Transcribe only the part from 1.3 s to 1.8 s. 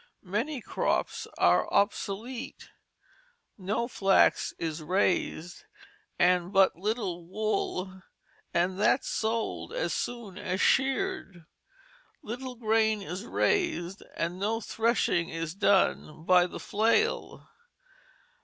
are